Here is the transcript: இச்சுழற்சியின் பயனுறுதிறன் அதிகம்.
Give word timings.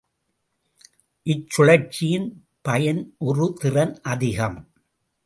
இச்சுழற்சியின் 1.25 2.27
பயனுறுதிறன் 2.69 3.93
அதிகம். 4.03 4.57